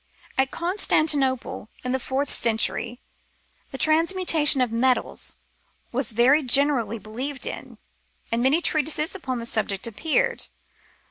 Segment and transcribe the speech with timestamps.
[0.35, 2.99] At Constantinople, in the fourth century,
[3.69, 5.35] the trans mutation of metals
[5.91, 7.77] was very generally believed in,
[8.31, 10.47] and many treatises upon the subject appeared.